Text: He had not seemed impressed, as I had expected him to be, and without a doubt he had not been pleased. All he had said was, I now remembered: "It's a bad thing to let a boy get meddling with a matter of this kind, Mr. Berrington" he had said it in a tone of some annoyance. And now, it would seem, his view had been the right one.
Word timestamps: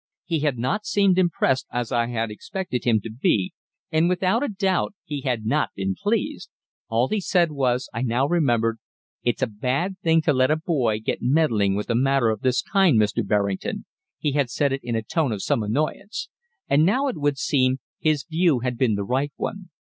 He 0.25 0.39
had 0.39 0.57
not 0.57 0.87
seemed 0.87 1.19
impressed, 1.19 1.67
as 1.71 1.91
I 1.91 2.07
had 2.07 2.31
expected 2.31 2.85
him 2.85 3.01
to 3.01 3.11
be, 3.11 3.53
and 3.91 4.09
without 4.09 4.41
a 4.41 4.47
doubt 4.47 4.95
he 5.05 5.21
had 5.21 5.45
not 5.45 5.69
been 5.75 5.93
pleased. 5.93 6.49
All 6.87 7.07
he 7.09 7.17
had 7.17 7.21
said 7.23 7.51
was, 7.51 7.87
I 7.93 8.01
now 8.01 8.25
remembered: 8.27 8.79
"It's 9.21 9.43
a 9.43 9.47
bad 9.47 9.99
thing 9.99 10.23
to 10.23 10.33
let 10.33 10.49
a 10.49 10.55
boy 10.55 11.01
get 11.01 11.21
meddling 11.21 11.75
with 11.75 11.91
a 11.91 11.93
matter 11.93 12.31
of 12.31 12.41
this 12.41 12.63
kind, 12.63 12.99
Mr. 12.99 13.23
Berrington" 13.23 13.85
he 14.17 14.31
had 14.31 14.49
said 14.49 14.73
it 14.73 14.81
in 14.83 14.95
a 14.95 15.03
tone 15.03 15.31
of 15.31 15.43
some 15.43 15.61
annoyance. 15.61 16.29
And 16.67 16.83
now, 16.83 17.05
it 17.07 17.17
would 17.19 17.37
seem, 17.37 17.77
his 17.99 18.23
view 18.27 18.61
had 18.61 18.79
been 18.79 18.95
the 18.95 19.03
right 19.05 19.31
one. 19.35 19.69